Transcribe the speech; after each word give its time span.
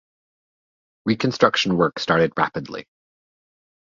Reconstruction 1.05 1.77
work 1.77 1.99
started 1.99 2.33
rapidly. 2.35 2.87